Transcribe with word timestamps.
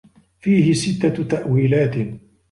فِيهِ 0.39 0.73
سِتَّةُ 0.73 1.23
تَأْوِيلَاتٍ 1.23 2.17